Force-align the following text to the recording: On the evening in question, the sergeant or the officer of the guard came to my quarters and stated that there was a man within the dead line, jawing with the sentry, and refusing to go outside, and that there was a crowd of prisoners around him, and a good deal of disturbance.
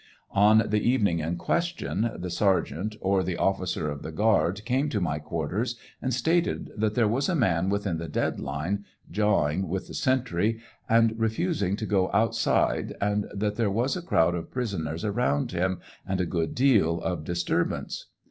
On 0.33 0.63
the 0.67 0.81
evening 0.81 1.19
in 1.19 1.37
question, 1.37 2.09
the 2.17 2.31
sergeant 2.31 2.95
or 3.01 3.21
the 3.21 3.37
officer 3.37 3.87
of 3.87 4.01
the 4.01 4.11
guard 4.11 4.65
came 4.65 4.89
to 4.89 4.99
my 4.99 5.19
quarters 5.19 5.75
and 6.01 6.11
stated 6.11 6.71
that 6.75 6.95
there 6.95 7.07
was 7.07 7.29
a 7.29 7.35
man 7.35 7.69
within 7.69 7.99
the 7.99 8.07
dead 8.07 8.39
line, 8.39 8.83
jawing 9.11 9.67
with 9.67 9.85
the 9.87 9.93
sentry, 9.93 10.59
and 10.89 11.13
refusing 11.19 11.75
to 11.75 11.85
go 11.85 12.09
outside, 12.15 12.95
and 12.99 13.27
that 13.31 13.57
there 13.57 13.69
was 13.69 13.95
a 13.95 14.01
crowd 14.01 14.33
of 14.33 14.49
prisoners 14.49 15.05
around 15.05 15.51
him, 15.51 15.79
and 16.03 16.19
a 16.19 16.25
good 16.25 16.55
deal 16.55 16.99
of 17.01 17.23
disturbance. 17.23 18.07